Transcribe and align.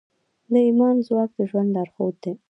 د 0.51 0.53
ایمان 0.67 0.95
ځواک 1.07 1.29
د 1.37 1.39
ژوند 1.49 1.69
لارښود 1.75 2.15
دی. 2.23 2.33